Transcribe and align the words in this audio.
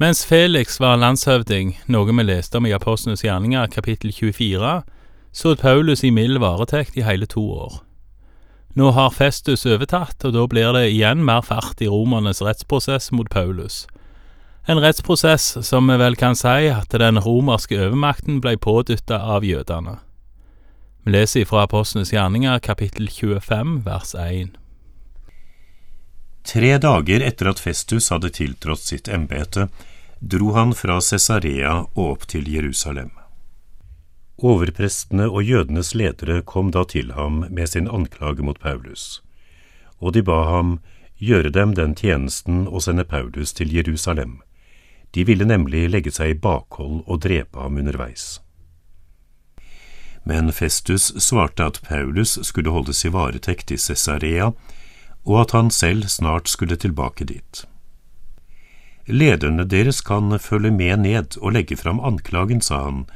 Mens 0.00 0.22
Felix 0.24 0.78
var 0.80 0.96
landshøvding, 0.96 1.74
noe 1.92 2.08
vi 2.08 2.24
leste 2.24 2.56
om 2.56 2.64
i 2.64 2.72
Apostlenes 2.72 3.20
gjerninger 3.20 3.68
kapittel 3.68 4.14
24, 4.16 4.70
så 5.36 5.50
Paulus 5.60 6.00
i 6.00 6.10
mild 6.10 6.38
varetekt 6.40 6.96
i 6.96 7.04
hele 7.04 7.26
to 7.28 7.42
år. 7.52 7.74
Nå 8.80 8.94
har 8.96 9.12
Festus 9.12 9.66
overtatt, 9.68 10.24
og 10.24 10.32
da 10.32 10.46
blir 10.48 10.72
det 10.72 10.86
igjen 10.94 11.20
mer 11.26 11.44
fart 11.44 11.82
i 11.84 11.90
romernes 11.92 12.40
rettsprosess 12.40 13.10
mot 13.12 13.28
Paulus. 13.28 13.82
En 14.64 14.80
rettsprosess 14.80 15.58
som 15.68 15.92
vi 15.92 15.98
vel 16.00 16.16
kan 16.16 16.38
si 16.38 16.70
at 16.72 16.96
den 16.96 17.20
romerske 17.20 17.76
overmakten 17.76 18.40
ble 18.40 18.56
pådytta 18.56 19.20
av 19.20 19.44
jødene. 19.44 19.98
Vi 21.04 21.12
leser 21.12 21.44
fra 21.44 21.66
Apostlenes 21.68 22.14
gjerninger 22.16 22.56
kapittel 22.64 23.12
25 23.12 23.82
vers 23.84 24.16
1. 24.16 24.56
Tre 26.42 26.78
dager 26.78 27.20
etter 27.20 27.50
at 27.50 27.60
Festus 27.60 28.10
hadde 28.10 28.30
tiltrådt 28.30 28.80
sitt 28.80 29.08
embete, 29.08 29.68
dro 30.20 30.52
han 30.52 30.74
fra 30.74 31.00
Cesarea 31.00 31.74
og 31.94 32.04
opp 32.04 32.26
til 32.28 32.48
Jerusalem. 32.48 33.10
Overprestene 34.40 35.28
og 35.28 35.44
jødenes 35.44 35.94
ledere 35.94 36.40
kom 36.42 36.70
da 36.72 36.86
til 36.88 37.12
ham 37.12 37.44
med 37.50 37.68
sin 37.68 37.88
anklage 37.88 38.42
mot 38.42 38.60
Paulus, 38.60 39.20
og 40.00 40.16
de 40.16 40.22
ba 40.24 40.44
ham 40.48 40.78
gjøre 41.20 41.52
dem 41.52 41.74
den 41.76 41.94
tjenesten 41.94 42.64
å 42.68 42.80
sende 42.80 43.04
Paulus 43.04 43.52
til 43.52 43.72
Jerusalem. 43.74 44.38
De 45.12 45.24
ville 45.28 45.44
nemlig 45.44 45.90
legge 45.90 46.12
seg 46.14 46.32
i 46.32 46.38
bakhold 46.40 47.02
og 47.04 47.20
drepe 47.20 47.60
ham 47.60 47.76
underveis. 47.82 48.40
Men 50.24 50.52
Festus 50.52 51.10
svarte 51.20 51.66
at 51.66 51.80
Paulus 51.84 52.38
skulle 52.46 52.72
holdes 52.72 53.04
i 53.04 53.12
varetekt 53.12 53.72
i 53.72 53.78
Cesarea, 53.80 54.52
og 55.24 55.40
at 55.40 55.50
han 55.56 55.70
selv 55.70 56.08
snart 56.08 56.48
skulle 56.48 56.76
tilbake 56.76 57.24
dit. 57.24 57.64
Lederne 59.06 59.64
deres 59.64 60.00
kan 60.00 60.38
følge 60.38 60.70
med 60.70 60.96
ned 60.96 61.38
og 61.40 61.52
legge 61.52 61.76
fram 61.76 62.00
anklagen, 62.00 62.60
sa 62.60 62.84
han, 62.84 63.06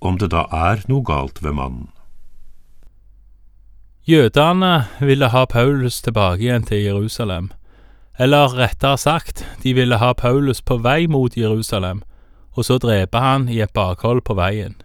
om 0.00 0.18
det 0.18 0.30
da 0.32 0.46
er 0.52 0.82
noe 0.88 1.04
galt 1.04 1.42
ved 1.42 1.52
mannen. 1.52 1.90
Jødene 4.06 4.86
ville 5.00 5.28
ha 5.28 5.44
Paulus 5.44 6.00
tilbake 6.02 6.44
igjen 6.46 6.62
til 6.62 6.84
Jerusalem, 6.84 7.50
eller 8.18 8.54
rettere 8.54 8.98
sagt, 8.98 9.44
de 9.62 9.74
ville 9.74 9.98
ha 9.98 10.12
Paulus 10.12 10.62
på 10.62 10.78
vei 10.78 11.06
mot 11.06 11.36
Jerusalem, 11.36 12.02
og 12.54 12.64
så 12.64 12.78
drepe 12.78 13.18
han 13.18 13.48
i 13.48 13.60
et 13.60 13.72
bakhold 13.74 14.22
på 14.22 14.36
veien. 14.38 14.76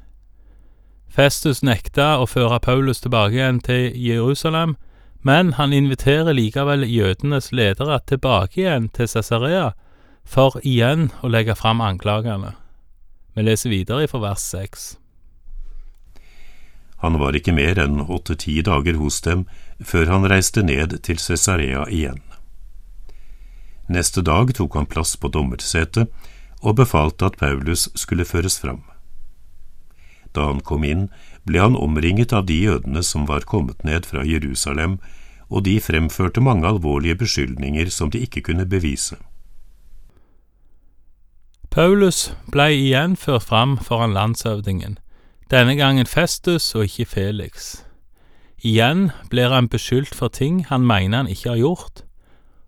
Festus 1.08 1.62
nekta 1.64 2.18
å 2.20 2.26
føre 2.26 2.60
Paulus 2.60 3.04
tilbake 3.04 3.38
igjen 3.38 3.60
til 3.62 3.92
Jerusalem, 3.96 4.76
men 5.22 5.54
han 5.54 5.74
inviterer 5.74 6.34
likevel 6.34 6.86
jødenes 6.90 7.52
ledere 7.52 8.00
tilbake 8.10 8.64
igjen 8.64 8.90
til 8.90 9.10
Cesarea 9.12 9.72
for 10.26 10.58
igjen 10.64 11.10
å 11.22 11.30
legge 11.30 11.56
fram 11.58 11.82
anklagene. 11.82 12.56
Vi 13.36 13.46
leser 13.46 13.72
videre 13.72 14.08
fra 14.12 14.22
vers 14.26 14.44
seks. 14.54 14.90
Han 17.02 17.18
var 17.18 17.34
ikke 17.38 17.54
mer 17.58 17.80
enn 17.82 18.04
åtte–ti 18.04 18.60
dager 18.66 19.00
hos 19.02 19.22
dem 19.26 19.48
før 19.82 20.12
han 20.12 20.28
reiste 20.30 20.62
ned 20.66 21.00
til 21.06 21.18
Cesarea 21.18 21.88
igjen. 21.90 22.22
Neste 23.92 24.22
dag 24.22 24.54
tok 24.56 24.78
han 24.78 24.90
plass 24.90 25.16
på 25.18 25.32
dommersetet 25.34 26.12
og 26.62 26.78
befalte 26.78 27.28
at 27.28 27.40
Paulus 27.42 27.88
skulle 27.98 28.28
føres 28.28 28.60
fram. 28.62 28.84
Da 30.32 30.46
han 30.48 30.62
kom 30.64 30.86
inn, 30.88 31.10
ble 31.46 31.60
han 31.62 31.76
omringet 31.76 32.34
av 32.34 32.46
de 32.46 32.58
jødene 32.62 33.04
som 33.04 33.28
var 33.30 33.48
kommet 33.50 33.84
ned 33.88 34.06
fra 34.06 34.24
Jerusalem, 34.28 35.00
og 35.50 35.66
de 35.66 35.80
fremførte 35.84 36.42
mange 36.42 36.68
alvorlige 36.68 37.18
beskyldninger 37.24 37.90
som 37.90 38.12
de 38.12 38.22
ikke 38.24 38.42
kunne 38.42 38.66
bevise. 38.66 39.18
Paulus 41.72 42.34
blei 42.52 42.74
igjen 42.76 43.16
ført 43.16 43.48
fram 43.48 43.78
foran 43.80 44.14
landshøvdingen, 44.16 44.98
denne 45.52 45.76
gangen 45.76 46.08
Festus 46.08 46.74
og 46.76 46.88
ikke 46.88 47.06
Felix. 47.06 47.72
Igjen 48.64 49.10
blir 49.32 49.52
han 49.52 49.70
beskyldt 49.72 50.16
for 50.16 50.28
ting 50.28 50.66
han 50.70 50.86
mener 50.88 51.24
han 51.24 51.32
ikke 51.32 51.50
har 51.50 51.62
gjort, 51.64 52.04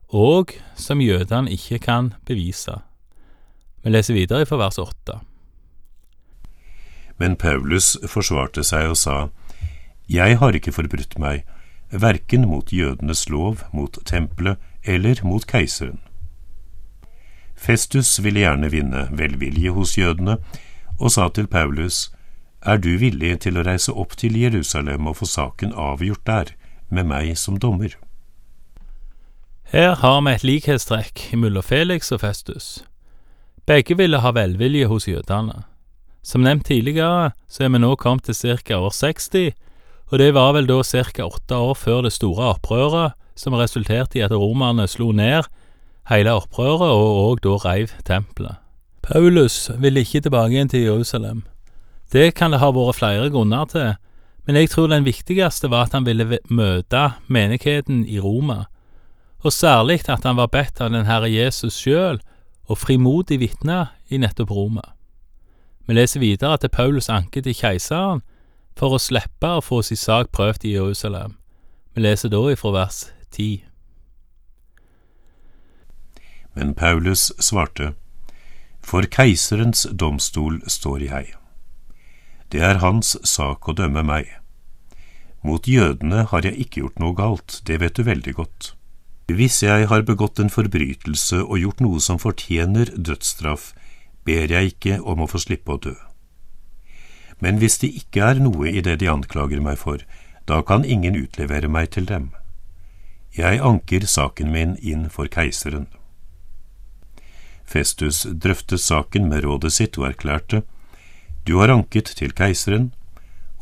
og 0.08 0.56
som 0.76 1.02
jødene 1.02 1.52
ikke 1.52 1.80
kan 1.80 2.14
bevise. 2.26 2.80
Vi 3.84 3.92
leser 3.92 4.16
videre 4.16 4.48
fra 4.48 4.58
vers 4.58 4.80
åtte. 4.80 5.20
Men 7.18 7.36
Paulus 7.36 7.98
forsvarte 8.10 8.64
seg 8.64 8.90
og 8.94 8.98
sa, 8.98 9.18
Jeg 10.10 10.38
har 10.38 10.56
ikke 10.56 10.74
forbrutt 10.76 11.18
meg, 11.20 11.44
verken 11.92 12.48
mot 12.50 12.74
jødenes 12.74 13.30
lov, 13.30 13.64
mot 13.72 13.98
tempelet 14.06 14.58
eller 14.84 15.22
mot 15.24 15.46
keiseren. 15.48 16.00
Festus 17.56 18.18
ville 18.20 18.44
gjerne 18.44 18.70
vinne 18.72 19.08
velvilje 19.12 19.72
hos 19.72 19.98
jødene, 19.98 20.38
og 21.00 21.12
sa 21.12 21.30
til 21.30 21.48
Paulus, 21.48 22.12
er 22.66 22.78
du 22.78 22.96
villig 22.98 23.40
til 23.44 23.58
å 23.60 23.64
reise 23.68 23.92
opp 23.92 24.16
til 24.20 24.36
Jerusalem 24.40 25.08
og 25.08 25.18
få 25.20 25.28
saken 25.28 25.74
avgjort 25.76 26.26
der, 26.28 26.54
med 26.90 27.08
meg 27.10 27.38
som 27.38 27.58
dommer? 27.60 27.96
Her 29.74 29.96
har 29.96 30.20
vi 30.22 30.32
et 30.32 30.44
likhetstrekk 30.44 31.32
mellom 31.40 31.64
Felix 31.66 32.12
og 32.12 32.22
Festus. 32.22 32.84
Begge 33.66 33.98
ville 33.98 34.20
ha 34.20 34.32
velvilje 34.36 34.88
hos 34.92 35.08
jødene. 35.08 35.64
Som 36.24 36.42
nevnt 36.42 36.66
tidligere, 36.66 37.34
så 37.52 37.66
er 37.66 37.74
vi 37.74 37.82
nå 37.84 37.96
kommet 38.00 38.24
til 38.24 38.58
ca. 38.58 38.78
år 38.80 38.96
60, 38.96 39.52
og 40.12 40.20
det 40.20 40.34
var 40.34 40.54
vel 40.56 40.68
da 40.70 40.80
ca. 40.84 41.26
åtte 41.26 41.56
år 41.56 41.76
før 41.76 42.02
det 42.06 42.14
store 42.16 42.54
opprøret 42.56 43.20
som 43.36 43.54
resulterte 43.58 44.20
i 44.20 44.24
at 44.24 44.32
romerne 44.32 44.88
slo 44.88 45.12
ned 45.12 45.50
hele 46.10 46.36
opprøret 46.36 46.92
og 46.92 47.20
òg 47.24 47.44
da 47.44 47.58
reiv 47.64 47.94
tempelet. 48.06 48.60
Paulus 49.04 49.70
ville 49.80 50.04
ikke 50.04 50.22
tilbake 50.24 50.56
igjen 50.56 50.72
til 50.72 50.86
Jerusalem. 50.88 51.44
Det 52.14 52.34
kan 52.38 52.54
det 52.54 52.62
ha 52.62 52.72
vært 52.72 53.00
flere 53.00 53.30
grunner 53.34 53.66
til, 53.68 53.96
men 54.48 54.60
jeg 54.60 54.70
tror 54.72 54.88
den 54.92 55.06
viktigste 55.08 55.70
var 55.72 55.88
at 55.88 55.96
han 55.96 56.06
ville 56.06 56.40
møte 56.48 57.04
menigheten 57.28 58.04
i 58.08 58.20
Roma, 58.20 58.66
og 59.44 59.52
særlig 59.52 60.04
at 60.08 60.24
han 60.24 60.38
var 60.40 60.52
bedt 60.52 60.80
av 60.80 60.92
den 60.94 61.08
Herre 61.08 61.32
Jesus 61.32 61.76
sjøl 61.80 62.22
og 62.68 62.80
frimodig 62.80 63.42
vitne 63.42 63.88
i 64.08 64.20
nettopp 64.22 64.52
Roma. 64.52 64.84
Vi 65.86 65.94
leser 65.98 66.24
videre 66.24 66.56
at 66.56 66.72
Paulus 66.72 67.10
anket 67.12 67.44
til 67.44 67.58
keiseren 67.58 68.22
for 68.80 68.96
å 68.96 69.02
slippe 69.02 69.50
å 69.58 69.64
få 69.64 69.82
sin 69.84 70.00
sak 70.00 70.32
prøvd 70.32 70.66
i 70.66 70.76
Jerusalem. 70.78 71.36
Vi 71.94 72.06
leser 72.06 72.32
da 72.32 72.40
ifra 72.52 72.72
vers 72.74 73.06
10. 73.36 73.66
Men 76.56 76.74
Paulus 76.74 77.32
svarte, 77.40 77.94
For 78.82 79.06
keiserens 79.08 79.86
domstol 79.92 80.62
står 80.68 81.06
jeg. 81.08 81.34
Det 82.52 82.62
er 82.62 82.82
hans 82.84 83.16
sak 83.24 83.68
å 83.68 83.76
dømme 83.76 84.04
meg. 84.04 84.28
Mot 85.44 85.68
jødene 85.68 86.24
har 86.32 86.46
jeg 86.46 86.56
ikke 86.60 86.84
gjort 86.84 87.00
noe 87.00 87.16
galt, 87.18 87.62
det 87.68 87.80
vet 87.82 87.96
du 87.96 88.04
veldig 88.08 88.34
godt. 88.38 88.74
Hvis 89.28 89.62
jeg 89.64 89.88
har 89.88 90.04
begått 90.04 90.40
en 90.40 90.52
forbrytelse 90.52 91.42
og 91.44 91.60
gjort 91.60 91.82
noe 91.84 92.00
som 92.04 92.20
fortjener 92.20 92.92
dødsstraff, 92.96 93.72
ber 94.26 94.52
jeg 94.52 94.74
ikke 94.74 95.00
om 95.02 95.24
å 95.24 95.30
få 95.30 95.42
slippe 95.44 95.76
å 95.76 95.82
dø. 95.82 95.96
Men 97.44 97.60
hvis 97.60 97.80
det 97.82 97.92
ikke 98.04 98.24
er 98.24 98.40
noe 98.40 98.72
i 98.72 98.82
det 98.82 99.00
de 99.02 99.10
anklager 99.12 99.62
meg 99.64 99.80
for, 99.82 100.04
da 100.48 100.62
kan 100.64 100.86
ingen 100.86 101.16
utlevere 101.16 101.68
meg 101.68 101.92
til 101.96 102.08
dem. 102.08 102.32
Jeg 103.36 103.60
anker 103.60 104.06
saken 104.08 104.52
min 104.54 104.76
inn 104.80 105.10
for 105.10 105.28
keiseren. 105.28 105.88
Festus 107.66 108.24
drøftet 108.28 108.84
saken 108.84 109.30
med 109.32 109.44
rådet 109.48 109.74
sitt 109.74 109.98
og 109.98 110.12
erklærte, 110.12 110.62
du 111.44 111.58
har 111.60 111.72
anket 111.74 112.14
til 112.20 112.32
keiseren, 112.32 112.94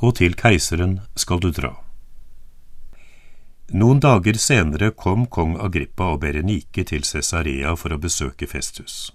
og 0.01 0.17
til 0.19 0.35
keiseren 0.37 0.99
skal 1.15 1.39
du 1.41 1.49
dra. 1.55 1.71
Noen 3.71 4.01
dager 4.03 4.35
senere 4.35 4.91
kom 4.91 5.25
kong 5.31 5.55
Agrippa 5.63 6.09
og 6.13 6.21
Berenike 6.25 6.83
til 6.83 7.05
Cesarea 7.07 7.71
for 7.79 7.95
å 7.95 8.01
besøke 8.01 8.49
Festus. 8.51 9.13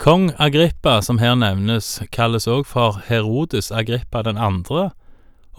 Kong 0.00 0.30
Agrippa, 0.38 1.02
som 1.02 1.18
her 1.20 1.34
nevnes, 1.36 1.98
kalles 2.08 2.46
òg 2.48 2.62
for 2.64 3.02
Herodes 3.04 3.66
Agrippa 3.68 4.22
den 4.24 4.38
andre, 4.40 4.94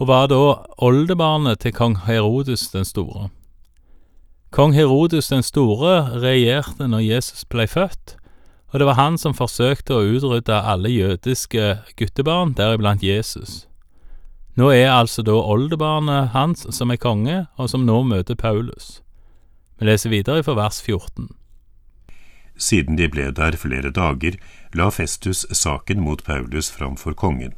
og 0.02 0.08
var 0.10 0.24
da 0.32 0.38
oldebarnet 0.82 1.60
til 1.62 1.70
kong 1.70 1.94
Herodes 2.08 2.64
den 2.72 2.82
store. 2.82 3.28
Kong 4.50 4.74
Herodes 4.74 5.28
den 5.30 5.46
store 5.46 6.18
regjerte 6.24 6.88
når 6.90 7.04
Jesus 7.06 7.44
ble 7.46 7.68
født, 7.70 8.16
og 8.72 8.82
det 8.82 8.88
var 8.88 8.98
han 8.98 9.14
som 9.14 9.36
forsøkte 9.38 9.94
å 9.94 10.08
utrydde 10.10 10.58
alle 10.58 10.90
jødiske 10.90 11.68
guttebarn, 11.94 12.56
deriblant 12.58 13.04
Jesus. 13.06 13.68
Nå 14.58 14.72
er 14.74 14.90
altså 14.90 15.22
da 15.22 15.36
oldebarnet 15.38 16.34
hans 16.34 16.66
som 16.74 16.90
er 16.90 16.98
konge, 16.98 17.44
og 17.54 17.70
som 17.70 17.86
nå 17.86 18.00
møter 18.10 18.34
Paulus. 18.34 19.04
Vi 19.78 19.86
leser 19.86 20.10
videre 20.10 20.42
fra 20.42 20.58
vers 20.58 20.82
14. 20.82 21.30
Siden 22.62 22.98
de 22.98 23.08
ble 23.10 23.30
der 23.34 23.56
flere 23.58 23.90
dager, 23.90 24.38
la 24.78 24.90
Festus 24.94 25.42
saken 25.50 26.02
mot 26.06 26.22
Paulus 26.24 26.70
framfor 26.70 27.16
kongen. 27.18 27.56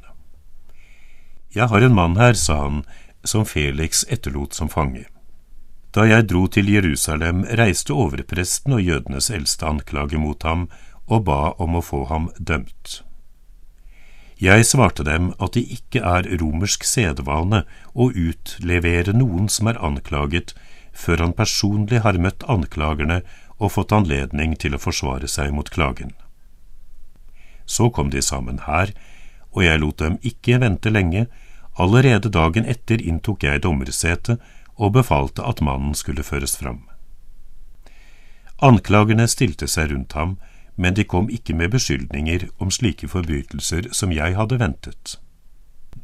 Jeg 1.54 1.68
har 1.70 1.84
en 1.84 1.94
mann 1.94 2.16
her, 2.16 2.32
sa 2.34 2.62
han, 2.64 2.84
som 3.24 3.44
Felix 3.44 4.04
etterlot 4.08 4.56
som 4.56 4.70
fange. 4.72 5.04
Da 5.94 6.06
jeg 6.08 6.26
dro 6.30 6.46
til 6.50 6.72
Jerusalem, 6.72 7.44
reiste 7.60 7.94
overpresten 7.94 8.74
og 8.74 8.82
jødenes 8.82 9.30
eldste 9.30 9.68
anklage 9.68 10.18
mot 10.18 10.42
ham 10.42 10.66
og 11.06 11.26
ba 11.28 11.40
om 11.62 11.76
å 11.78 11.84
få 11.84 12.06
ham 12.10 12.30
dømt. 12.40 13.02
Jeg 14.40 14.66
svarte 14.66 15.04
dem 15.06 15.30
at 15.38 15.54
det 15.54 15.62
ikke 15.76 16.00
er 16.02 16.26
romersk 16.40 16.82
sedvane 16.88 17.62
å 17.94 18.08
utlevere 18.10 19.14
noen 19.14 19.46
som 19.52 19.70
er 19.70 19.78
anklaget, 19.78 20.56
før 20.94 21.22
han 21.22 21.36
personlig 21.38 22.02
har 22.02 22.18
møtt 22.18 22.42
anklagerne 22.50 23.20
og 23.58 23.72
fått 23.76 23.92
anledning 23.94 24.56
til 24.58 24.74
å 24.74 24.82
forsvare 24.82 25.28
seg 25.30 25.52
mot 25.54 25.70
klagen. 25.70 26.12
Så 27.66 27.90
kom 27.90 28.10
de 28.10 28.22
sammen 28.22 28.60
her, 28.66 28.92
og 29.54 29.64
jeg 29.64 29.80
lot 29.80 29.98
dem 30.02 30.18
ikke 30.22 30.60
vente 30.60 30.90
lenge, 30.90 31.26
allerede 31.78 32.30
dagen 32.30 32.66
etter 32.68 33.02
inntok 33.02 33.46
jeg 33.46 33.62
dommersetet 33.62 34.42
og 34.76 34.94
befalte 34.98 35.44
at 35.46 35.62
mannen 35.62 35.94
skulle 35.94 36.26
føres 36.26 36.56
fram. 36.58 36.82
Anklagerne 38.62 39.26
stilte 39.28 39.66
seg 39.70 39.90
rundt 39.90 40.14
ham, 40.18 40.36
men 40.76 40.94
de 40.94 41.04
kom 41.06 41.28
ikke 41.30 41.54
med 41.54 41.70
beskyldninger 41.74 42.48
om 42.58 42.70
slike 42.74 43.08
forbrytelser 43.10 43.90
som 43.94 44.12
jeg 44.14 44.34
hadde 44.38 44.58
ventet. 44.58 45.18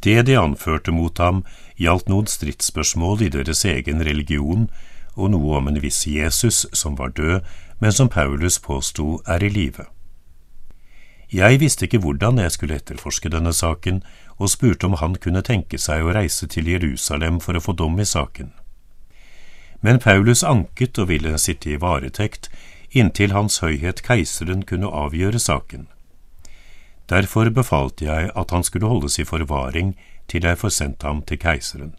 Det 0.02 0.22
de 0.26 0.36
anførte 0.38 0.92
mot 0.94 1.18
ham, 1.18 1.42
gjaldt 1.76 2.08
noen 2.08 2.30
stridsspørsmål 2.30 3.26
i 3.26 3.30
deres 3.34 3.64
egen 3.68 4.04
religion 4.06 4.68
og 5.20 5.34
noe 5.34 5.58
om 5.60 5.68
en 5.68 5.80
viss 5.82 6.06
Jesus 6.08 6.64
som 6.72 6.96
var 6.96 7.12
død, 7.16 7.40
men 7.80 7.92
som 7.92 8.08
Paulus 8.08 8.58
påsto 8.58 9.20
er 9.28 9.44
i 9.44 9.52
live. 9.52 9.84
Jeg 11.30 11.60
visste 11.60 11.86
ikke 11.86 12.00
hvordan 12.02 12.40
jeg 12.42 12.56
skulle 12.56 12.80
etterforske 12.80 13.30
denne 13.30 13.52
saken, 13.54 14.02
og 14.40 14.50
spurte 14.50 14.88
om 14.88 14.96
han 14.98 15.14
kunne 15.20 15.44
tenke 15.46 15.78
seg 15.78 16.02
å 16.02 16.14
reise 16.16 16.48
til 16.48 16.66
Jerusalem 16.72 17.38
for 17.44 17.54
å 17.54 17.62
få 17.62 17.76
dom 17.76 18.00
i 18.00 18.08
saken. 18.08 18.50
Men 19.80 20.00
Paulus 20.00 20.42
anket 20.42 20.98
og 20.98 21.08
ville 21.12 21.38
sitte 21.38 21.70
i 21.70 21.78
varetekt 21.80 22.50
inntil 22.90 23.32
Hans 23.36 23.60
Høyhet 23.62 24.02
Keiseren 24.02 24.64
kunne 24.66 24.90
avgjøre 24.90 25.38
saken. 25.38 25.86
Derfor 27.10 27.50
befalte 27.50 28.04
jeg 28.04 28.30
at 28.34 28.50
han 28.50 28.64
skulle 28.64 28.90
holdes 28.90 29.18
i 29.18 29.26
forvaring 29.26 29.94
til 30.30 30.46
jeg 30.46 30.58
får 30.58 30.74
sendt 30.74 31.02
ham 31.02 31.22
til 31.26 31.40
keiseren. 31.42 31.94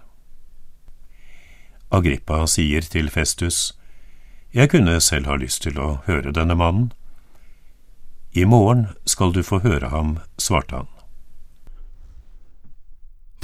Agrippa 1.92 2.46
sier 2.48 2.82
til 2.82 3.10
Festus, 3.10 3.74
Jeg 4.54 4.70
kunne 4.70 5.00
selv 5.00 5.28
ha 5.28 5.36
lyst 5.36 5.62
til 5.64 5.80
å 5.80 6.02
høre 6.08 6.32
denne 6.32 6.56
mannen. 6.56 6.92
I 8.36 8.44
morgen 8.44 8.88
skal 9.06 9.32
du 9.32 9.44
få 9.44 9.60
høre 9.60 9.90
ham, 9.90 10.20
svarte 10.38 10.76
han. 10.76 10.88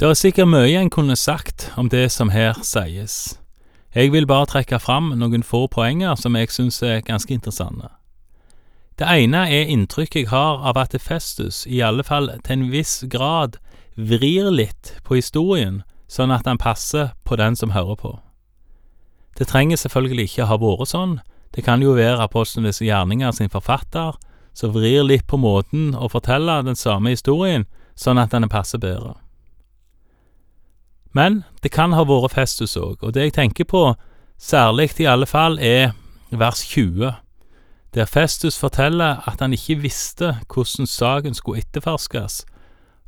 Det 0.00 0.08
er 0.08 0.14
sikkert 0.14 0.48
mye 0.48 0.80
en 0.80 0.90
kunne 0.90 1.16
sagt 1.16 1.72
om 1.76 1.88
det 1.88 2.10
som 2.12 2.28
her 2.28 2.60
sies. 2.62 3.38
Jeg 3.94 4.12
vil 4.12 4.26
bare 4.26 4.46
trekke 4.46 4.78
fram 4.78 5.10
noen 5.16 5.42
få 5.42 5.66
poenger 5.66 6.14
som 6.16 6.36
jeg 6.36 6.52
synes 6.52 6.82
er 6.82 7.00
ganske 7.00 7.34
interessante. 7.34 7.88
Det 8.98 9.08
ene 9.08 9.44
er 9.48 9.68
inntrykket 9.68 10.22
jeg 10.22 10.28
har 10.28 10.60
av 10.64 10.76
at 10.76 10.96
Festus, 11.00 11.66
i 11.66 11.80
alle 11.80 12.04
fall 12.04 12.30
til 12.44 12.52
en 12.52 12.70
viss 12.70 13.04
grad, 13.08 13.58
vrir 13.96 14.50
litt 14.50 14.94
på 15.04 15.20
historien, 15.20 15.82
sånn 16.08 16.32
at 16.32 16.46
han 16.46 16.58
passer 16.58 17.12
på 17.24 17.36
den 17.36 17.56
som 17.56 17.76
hører 17.76 17.96
på. 17.96 18.14
Det 19.38 19.46
trenger 19.46 19.78
selvfølgelig 19.78 20.28
ikke 20.28 20.48
ha 20.50 20.58
vært 20.58 20.90
sånn, 20.90 21.18
det 21.54 21.64
kan 21.64 21.82
jo 21.82 21.94
være 21.96 22.24
apostlenes 22.26 22.82
gjerninger 22.82 23.30
sin 23.32 23.50
forfatter, 23.52 24.18
som 24.54 24.74
vrir 24.74 25.04
litt 25.06 25.26
på 25.30 25.38
måten 25.38 25.94
å 25.94 26.10
fortelle 26.10 26.60
den 26.66 26.76
samme 26.76 27.14
historien, 27.14 27.64
sånn 27.94 28.18
at 28.18 28.34
den 28.34 28.48
passer 28.50 28.82
bedre. 28.82 29.14
Men 31.14 31.44
det 31.62 31.72
kan 31.72 31.94
ha 31.96 32.04
vært 32.06 32.34
Festus 32.34 32.76
òg, 32.76 32.98
og 33.02 33.14
det 33.14 33.28
jeg 33.28 33.36
tenker 33.38 33.64
på, 33.70 33.94
særlig 34.38 34.90
i 34.98 35.08
alle 35.08 35.26
fall, 35.26 35.58
er 35.58 35.94
vers 36.30 36.60
20, 36.74 37.14
der 37.94 38.06
Festus 38.10 38.58
forteller 38.60 39.22
at 39.26 39.40
han 39.40 39.54
ikke 39.56 39.80
visste 39.80 40.34
hvordan 40.52 40.86
saken 40.86 41.34
skulle 41.34 41.64
etterforskes, 41.64 42.44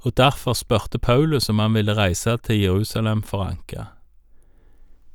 og 0.00 0.16
derfor 0.16 0.56
spurte 0.56 0.98
Paulus 0.98 1.50
om 1.52 1.58
han 1.58 1.74
ville 1.76 1.96
reise 1.96 2.38
til 2.46 2.62
Jerusalem 2.62 3.22
for 3.22 3.44
anke. 3.44 3.90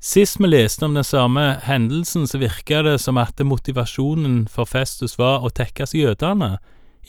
Sist 0.05 0.37
vi 0.39 0.47
leste 0.47 0.85
om 0.85 0.93
den 0.93 1.03
samme 1.03 1.55
hendelsen, 1.63 2.27
så 2.27 2.37
virka 2.37 2.83
det 2.85 2.99
som 3.01 3.17
at 3.17 3.41
motivasjonen 3.41 4.43
for 4.47 4.69
Festus 4.69 5.15
var 5.17 5.41
å 5.41 5.49
tekkes 5.49 5.95
jødene, 5.97 6.59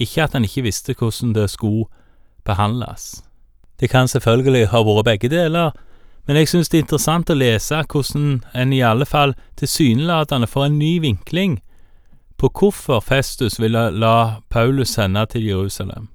ikke 0.00 0.24
at 0.24 0.32
han 0.32 0.46
ikke 0.48 0.64
visste 0.64 0.94
hvordan 0.96 1.34
det 1.36 1.50
skulle 1.52 1.90
behandles. 2.48 3.20
Det 3.76 3.90
kan 3.92 4.08
selvfølgelig 4.08 4.70
ha 4.72 4.80
vært 4.80 5.10
begge 5.10 5.28
deler, 5.28 5.76
men 6.24 6.40
jeg 6.40 6.48
synes 6.48 6.72
det 6.72 6.78
er 6.80 6.86
interessant 6.86 7.30
å 7.30 7.36
lese 7.36 7.82
hvordan 7.84 8.40
en 8.56 8.72
i 8.72 8.80
alle 8.80 9.04
fall 9.04 9.36
tilsynelatende 9.60 10.48
får 10.48 10.70
en 10.70 10.80
ny 10.80 10.96
vinkling 11.04 11.60
på 12.40 12.48
hvorfor 12.48 13.04
Festus 13.04 13.60
ville 13.60 13.90
la 13.92 14.40
Paulus 14.48 14.96
sende 14.96 15.26
til 15.36 15.44
Jerusalem. 15.44 16.08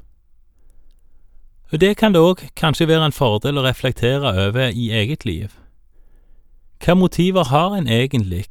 Og 1.71 1.79
Det 1.79 1.93
kan 1.97 2.13
det 2.13 2.25
òg 2.25 2.47
kanskje 2.57 2.89
være 2.89 3.05
en 3.05 3.19
fordel 3.21 3.61
å 3.61 3.69
reflektere 3.69 4.33
over 4.49 4.73
i 4.73 4.89
eget 4.89 5.29
liv. 5.29 5.60
Hva 6.81 6.95
motiver 6.97 7.45
har 7.45 7.75
en 7.77 7.85
egentlig 7.85 8.47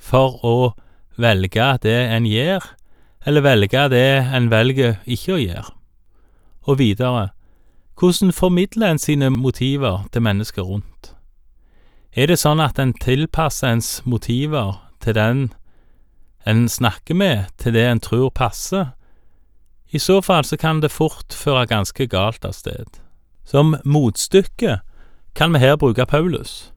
for 0.00 0.38
å 0.40 0.72
velge 1.20 1.66
det 1.84 1.98
en 2.08 2.24
gjør, 2.24 2.64
eller 3.28 3.44
velge 3.44 3.82
det 3.92 4.06
en 4.32 4.48
velger 4.48 5.02
ikke 5.04 5.34
å 5.34 5.42
gjøre? 5.42 5.74
Og 6.64 6.78
videre, 6.80 7.26
hvordan 8.00 8.32
formidler 8.32 8.94
en 8.94 9.02
sine 9.02 9.28
motiver 9.28 10.08
til 10.12 10.24
mennesker 10.24 10.64
rundt? 10.64 11.12
Er 12.16 12.32
det 12.32 12.40
sånn 12.40 12.60
at 12.60 12.80
en 12.80 12.96
tilpasser 12.96 13.76
ens 13.76 14.00
motiver 14.08 14.80
til 15.04 15.20
den 15.20 15.46
en 16.48 16.66
snakker 16.72 17.14
med, 17.14 17.52
til 17.60 17.76
det 17.76 17.84
en 17.84 18.00
tror 18.00 18.30
passer? 18.32 18.94
I 19.92 20.00
så 20.00 20.22
fall 20.24 20.48
så 20.48 20.56
kan 20.56 20.80
det 20.80 20.90
fort 20.90 21.36
føre 21.36 21.68
ganske 21.68 22.08
galt 22.08 22.48
av 22.48 22.56
sted. 22.56 22.88
Som 23.44 23.76
motstykke 23.84 24.80
kan 25.36 25.52
vi 25.52 25.60
her 25.60 25.76
bruke 25.76 26.08
Paulus. 26.08 26.71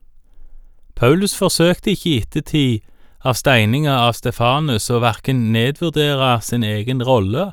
Paulus 0.96 1.34
forsøkte 1.36 1.92
ikke 1.92 2.10
i 2.10 2.20
ettertid 2.22 2.84
av 3.26 3.36
steininga 3.36 3.98
av 4.06 4.14
Stefanus 4.16 4.88
å 4.88 5.02
verken 5.02 5.50
nedvurdere 5.52 6.38
sin 6.44 6.64
egen 6.64 7.02
rolle 7.04 7.50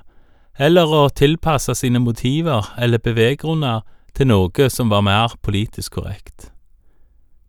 eller 0.61 0.87
å 0.87 1.09
tilpasse 1.09 1.75
sine 1.75 1.99
motiver 1.99 2.69
eller 2.77 3.01
beveggrunner 3.03 3.83
til 4.13 4.29
noe 4.29 4.69
som 4.69 4.91
var 4.93 5.03
mer 5.03 5.35
politisk 5.41 5.97
korrekt. 5.97 6.51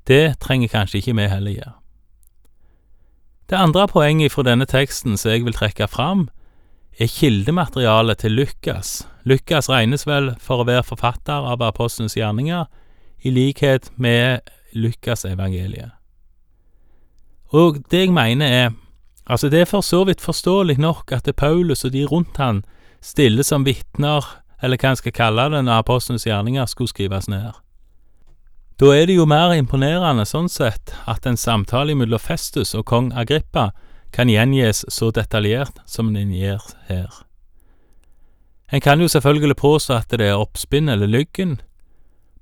Det 0.08 0.36
trenger 0.40 0.72
kanskje 0.72 1.00
ikke 1.00 1.16
vi 1.20 1.28
heller 1.30 1.58
gjøre. 1.58 1.76
Det 3.50 3.60
andre 3.60 3.84
poenget 3.88 4.32
fra 4.32 4.42
denne 4.46 4.66
teksten 4.66 5.18
som 5.20 5.30
jeg 5.30 5.44
vil 5.44 5.56
trekke 5.56 5.86
fram, 5.88 6.26
er 6.98 7.10
kildematerialet 7.10 8.22
til 8.22 8.32
Lukas. 8.38 9.02
Lukas 9.28 9.68
regnes 9.68 10.06
vel 10.08 10.32
for 10.40 10.62
å 10.62 10.66
være 10.68 10.86
forfatter 10.86 11.44
av 11.52 11.62
apostlens 11.62 12.16
gjerninger, 12.16 12.64
i 13.24 13.30
likhet 13.32 13.90
med 13.96 14.44
Lukasevangeliet. 14.74 15.92
Og 17.54 17.78
det 17.90 18.06
jeg 18.06 18.12
mener 18.12 18.46
er, 18.46 18.70
altså 19.26 19.48
det 19.48 19.60
er 19.60 19.70
for 19.70 19.80
så 19.80 20.04
vidt 20.04 20.20
forståelig 20.20 20.78
nok 20.78 21.12
at 21.12 21.26
det 21.26 21.36
Paulus 21.36 21.84
og 21.84 21.92
de 21.92 22.04
rundt 22.04 22.36
han 22.36 22.64
stiller 23.02 23.42
som 23.42 23.64
vitner, 23.64 24.24
eller 24.62 24.80
hva 24.80 24.94
en 24.94 24.98
skal 24.98 25.12
kalle 25.12 25.44
det 25.52 25.60
når 25.64 25.84
apostlenes 25.84 26.26
gjerninger 26.26 26.66
skulle 26.66 26.90
skrives 26.90 27.28
ned. 27.28 27.52
Da 28.80 28.90
er 28.90 29.06
det 29.06 29.14
jo 29.14 29.26
mer 29.28 29.52
imponerende 29.54 30.24
sånn 30.26 30.48
sett 30.50 30.94
at 31.06 31.26
en 31.26 31.38
samtale 31.38 31.94
mellom 31.94 32.18
Festus 32.18 32.74
og 32.74 32.88
kong 32.90 33.12
Agrippa 33.14 33.68
kan 34.14 34.30
gjengis 34.30 34.84
så 34.90 35.12
detaljert 35.14 35.78
som 35.86 36.10
den 36.14 36.32
gjør 36.34 36.62
her. 36.88 37.10
En 38.72 38.80
kan 38.82 39.00
jo 39.00 39.06
selvfølgelig 39.08 39.56
påstå 39.60 39.94
at 39.94 40.10
det 40.10 40.26
er 40.26 40.40
oppspinn 40.40 40.88
eller 40.88 41.06
lyggen, 41.06 41.60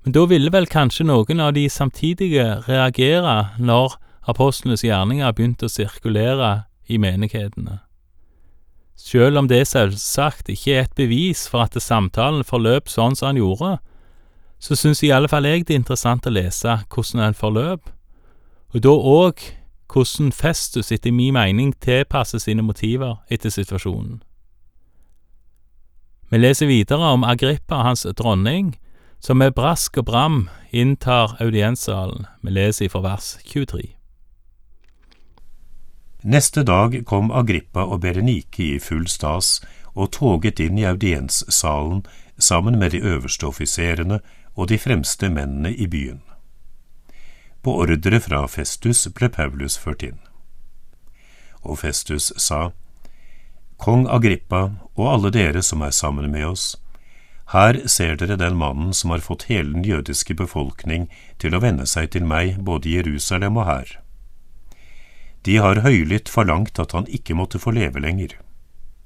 men 0.03 0.15
da 0.15 0.25
ville 0.27 0.51
vel 0.51 0.67
kanskje 0.67 1.05
noen 1.07 1.39
av 1.39 1.53
de 1.55 1.63
samtidige 1.71 2.45
reagere 2.67 3.55
når 3.59 3.95
apostlenes 4.27 4.83
gjerninger 4.83 5.31
begynte 5.35 5.67
å 5.67 5.71
sirkulere 5.71 6.65
i 6.91 6.99
menighetene. 6.99 7.79
Selv 8.99 9.39
om 9.39 9.47
det 9.49 9.65
selvsagt 9.67 10.51
ikke 10.51 10.75
er 10.75 10.85
et 10.85 10.95
bevis 10.95 11.47
for 11.49 11.65
at 11.65 11.79
samtalen 11.81 12.43
forløp 12.47 12.91
sånn 12.91 13.17
som 13.19 13.31
han 13.31 13.39
gjorde, 13.41 13.77
så 14.63 14.77
syns 14.79 15.03
i 15.03 15.11
alle 15.11 15.27
fall 15.27 15.47
jeg 15.47 15.65
det 15.65 15.75
er 15.75 15.81
interessant 15.81 16.27
å 16.27 16.31
lese 16.31 16.77
hvordan 16.93 17.23
den 17.23 17.35
forløp, 17.39 17.89
og 18.73 18.83
da 18.83 18.93
òg 18.93 19.41
hvordan 19.93 20.31
Festus 20.33 20.91
etter 20.91 21.11
min 21.11 21.35
mening 21.35 21.73
tilpasser 21.83 22.41
sine 22.41 22.63
motiver 22.65 23.19
etter 23.29 23.51
situasjonen. 23.53 24.21
Vi 26.31 26.39
leser 26.39 26.65
videre 26.65 27.11
om 27.13 27.25
Agrippa 27.27 27.81
og 27.81 27.87
hans 27.91 28.07
dronning, 28.17 28.73
som 29.23 29.37
med 29.37 29.53
brask 29.55 29.97
og 29.97 30.05
bram 30.05 30.49
inntar 30.71 31.37
audienssalen. 31.39 32.25
Vi 32.41 32.51
leser 32.51 32.89
fra 32.91 32.99
vers 33.05 33.37
23. 33.47 33.93
Neste 36.23 36.63
dag 36.67 36.97
kom 37.07 37.31
Agrippa 37.31 37.85
og 37.87 38.01
Berenike 38.03 38.65
i 38.65 38.81
full 38.83 39.07
stas 39.07 39.61
og 39.93 40.11
toget 40.17 40.59
inn 40.59 40.75
i 40.79 40.83
audienssalen 40.89 42.03
sammen 42.37 42.79
med 42.79 42.91
de 42.91 42.99
øverste 42.99 43.47
offiserene 43.47 44.19
og 44.55 44.67
de 44.67 44.77
fremste 44.77 45.31
mennene 45.31 45.71
i 45.71 45.87
byen. 45.87 46.19
På 47.63 47.79
ordre 47.79 48.19
fra 48.19 48.43
Festus 48.47 49.07
ble 49.07 49.31
Paulus 49.31 49.79
ført 49.79 50.03
inn. 50.03 50.19
Og 51.63 51.79
Festus 51.79 52.33
sa, 52.35 52.73
Kong 53.79 54.03
Agrippa 54.11 54.65
og 54.95 55.11
alle 55.15 55.31
dere 55.31 55.63
som 55.63 55.81
er 55.81 55.95
sammen 55.95 56.31
med 56.31 56.51
oss, 56.51 56.73
her 57.51 57.77
ser 57.91 58.15
dere 58.15 58.37
den 58.39 58.55
mannen 58.57 58.93
som 58.93 59.11
har 59.11 59.19
fått 59.25 59.49
hele 59.49 59.73
den 59.75 59.83
jødiske 59.83 60.33
befolkning 60.39 61.09
til 61.37 61.53
å 61.53 61.61
venne 61.61 61.85
seg 61.89 62.13
til 62.15 62.25
meg 62.25 62.61
både 62.63 62.89
i 62.89 62.95
Jerusalem 62.97 63.59
og 63.59 63.67
her. 63.67 63.91
De 65.43 65.57
har 65.59 65.83
høylytt 65.83 66.31
forlangt 66.31 66.79
at 66.79 66.95
han 66.95 67.09
ikke 67.11 67.35
måtte 67.35 67.59
få 67.59 67.75
leve 67.75 67.99
lenger. 67.99 68.37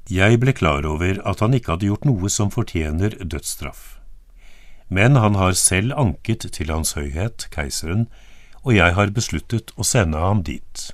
Jeg 0.08 0.40
ble 0.40 0.54
klar 0.54 0.86
over 0.86 1.18
at 1.28 1.42
han 1.42 1.56
ikke 1.58 1.74
hadde 1.74 1.90
gjort 1.90 2.06
noe 2.06 2.30
som 2.30 2.54
fortjener 2.54 3.18
dødsstraff. 3.20 3.98
Men 4.88 5.18
han 5.20 5.36
har 5.36 5.58
selv 5.58 5.98
anket 5.98 6.46
til 6.56 6.72
Hans 6.72 6.94
Høyhet, 6.96 7.50
keiseren, 7.52 8.06
og 8.64 8.78
jeg 8.78 8.96
har 8.96 9.12
besluttet 9.12 9.74
å 9.76 9.84
sende 9.84 10.22
ham 10.22 10.46
dit. 10.48 10.86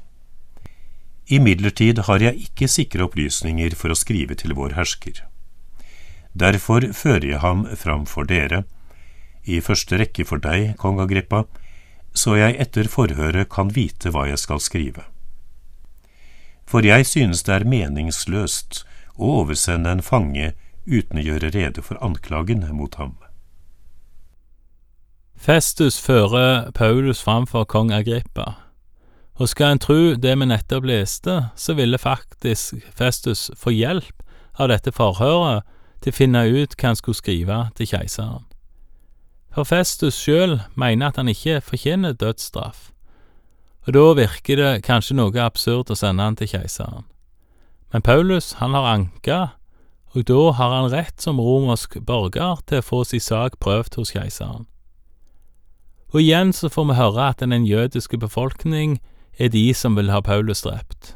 Imidlertid 1.30 2.02
har 2.08 2.24
jeg 2.24 2.48
ikke 2.48 2.72
sikre 2.72 3.06
opplysninger 3.06 3.76
for 3.78 3.94
å 3.94 4.00
skrive 4.00 4.36
til 4.40 4.56
vår 4.58 4.74
hersker. 4.80 5.22
Derfor 6.34 6.90
fører 6.98 7.28
jeg 7.28 7.42
ham 7.44 7.66
framfor 7.78 8.26
dere, 8.30 8.64
i 9.44 9.60
første 9.62 10.00
rekke 10.00 10.26
for 10.26 10.42
deg, 10.42 10.74
kong 10.80 11.02
Agrippa, 11.04 11.44
så 12.14 12.38
jeg 12.38 12.58
etter 12.62 12.90
forhøret 12.90 13.50
kan 13.54 13.74
vite 13.74 14.14
hva 14.14 14.26
jeg 14.30 14.40
skal 14.42 14.62
skrive. 14.64 15.06
For 16.66 16.86
jeg 16.86 17.06
synes 17.06 17.44
det 17.46 17.54
er 17.58 17.70
meningsløst 17.70 18.84
å 19.18 19.44
oversende 19.44 19.92
en 19.94 20.06
fange 20.06 20.54
uten 20.88 21.20
å 21.20 21.26
gjøre 21.26 21.52
rede 21.54 21.84
for 21.86 22.00
anklagen 22.02 22.66
mot 22.74 22.96
ham. 22.98 23.18
Festus 25.38 26.00
fører 26.00 26.72
Paulus 26.72 27.22
framfor 27.22 27.66
kong 27.68 27.92
Agrippa, 27.92 28.56
og 29.36 29.50
skal 29.50 29.76
en 29.76 29.82
tru 29.82 30.16
det 30.16 30.38
vi 30.40 30.48
nettopp 30.48 30.86
leste, 30.88 31.50
så 31.56 31.76
ville 31.76 32.00
faktisk 32.00 32.80
Festus 32.96 33.50
få 33.60 33.74
hjelp 33.74 34.24
av 34.62 34.70
dette 34.72 34.94
forhøret 34.96 35.66
til 36.04 36.14
å 36.14 36.18
finne 36.18 36.44
ut 36.52 36.76
hva 36.76 36.92
han 36.92 37.00
skulle 37.00 37.20
skrive 37.20 37.60
til 37.78 37.90
keiseren. 37.90 38.44
For 39.54 39.68
Festus 39.70 40.18
sjøl 40.18 40.60
mener 40.76 41.12
at 41.12 41.20
han 41.22 41.30
ikke 41.30 41.62
fortjener 41.62 42.18
dødsstraff, 42.18 42.90
og 43.86 43.94
da 43.94 44.04
virker 44.18 44.60
det 44.60 44.84
kanskje 44.88 45.18
noe 45.20 45.44
absurd 45.44 45.92
å 45.92 45.98
sende 46.00 46.24
han 46.26 46.38
til 46.40 46.50
keiseren. 46.52 47.06
Men 47.94 48.02
Paulus, 48.02 48.54
han 48.58 48.74
har 48.74 48.88
anka, 48.90 49.40
og 50.14 50.28
da 50.30 50.52
har 50.58 50.72
han 50.74 50.92
rett 50.94 51.22
som 51.22 51.42
romersk 51.42 52.00
borger 52.06 52.62
til 52.68 52.82
å 52.82 52.86
få 52.86 53.04
sin 53.06 53.22
sak 53.22 53.60
prøvd 53.62 54.00
hos 54.00 54.14
keiseren. 54.16 54.66
Og 56.14 56.22
igjen 56.22 56.54
så 56.54 56.70
får 56.70 56.88
vi 56.90 56.98
høre 56.98 57.28
at 57.34 57.42
den 57.42 57.66
jødiske 57.66 58.18
befolkning 58.22 59.00
er 59.42 59.50
de 59.50 59.74
som 59.74 59.98
vil 59.98 60.12
ha 60.14 60.22
Paulus 60.22 60.62
drept. 60.62 61.16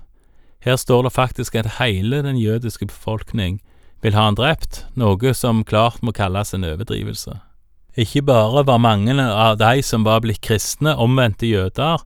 Her 0.66 0.76
står 0.76 1.06
det 1.06 1.14
faktisk 1.14 1.56
at 1.56 1.78
hele 1.78 2.24
den 2.26 2.38
jødiske 2.38 2.86
befolkning 2.90 3.62
vil 4.02 4.16
ha 4.16 4.28
han 4.28 4.38
drept, 4.38 4.86
noe 4.96 5.34
som 5.34 5.64
klart 5.66 6.04
må 6.06 6.14
kalles 6.16 6.54
en 6.54 6.66
overdrivelse. 6.68 7.40
Ikke 7.98 8.22
bare 8.22 8.62
var 8.68 8.78
mange 8.78 9.16
av 9.18 9.58
de 9.58 9.82
som 9.82 10.06
var 10.06 10.22
blitt 10.22 10.44
kristne, 10.46 10.94
omvendte 10.94 11.50
jøder, 11.50 12.04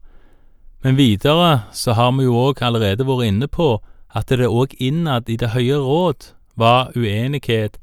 men 0.82 0.96
videre 0.96 1.62
så 1.72 1.94
har 1.94 2.12
vi 2.16 2.24
jo 2.24 2.38
òg 2.48 2.62
allerede 2.64 3.06
vært 3.06 3.28
inne 3.28 3.48
på 3.48 3.76
at 4.12 4.32
det 4.32 4.48
òg 4.48 4.74
innad 4.80 5.28
i 5.28 5.36
Det 5.36 5.52
høye 5.52 5.78
råd 5.78 6.32
var 6.56 6.90
uenighet 6.96 7.78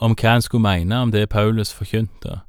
om 0.00 0.14
hva 0.14 0.36
en 0.36 0.44
skulle 0.44 0.62
mene 0.62 1.00
om 1.02 1.10
det 1.10 1.28
Paulus 1.32 1.72
forkynte, 1.72 2.42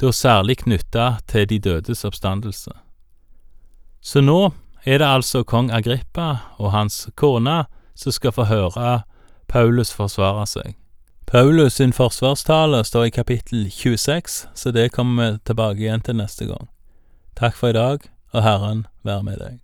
da 0.00 0.12
særlig 0.12 0.58
knytta 0.62 1.18
til 1.26 1.48
de 1.48 1.58
dødes 1.58 2.04
oppstandelse. 2.04 2.70
Så 4.00 4.20
nå 4.20 4.52
er 4.84 5.00
det 5.00 5.08
altså 5.08 5.42
kong 5.42 5.70
Agrippa 5.72 6.54
og 6.58 6.72
hans 6.72 7.08
kone 7.16 7.64
som 7.96 8.12
skal 8.12 8.32
få 8.36 8.44
høre 8.44 9.02
Paulus 9.54 9.92
forsvarer 9.94 10.48
seg. 10.50 10.72
Paulus 11.30 11.76
sin 11.78 11.92
forsvarstale 11.94 12.80
står 12.84 13.04
i 13.04 13.10
kapittel 13.14 13.68
26, 13.70 14.48
så 14.54 14.70
det 14.74 14.88
kommer 14.92 15.22
vi 15.22 15.38
tilbake 15.46 15.84
igjen 15.84 16.02
til 16.02 16.18
neste 16.18 16.48
gang. 16.50 16.66
Takk 17.38 17.54
for 17.54 17.70
i 17.70 17.76
dag, 17.76 18.02
og 18.34 18.42
Herren 18.42 18.86
være 19.06 19.22
med 19.22 19.38
deg. 19.38 19.63